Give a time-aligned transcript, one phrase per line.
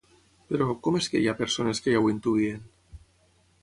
[0.53, 2.69] Però, com és que hi ha persones que ja ho intuïen?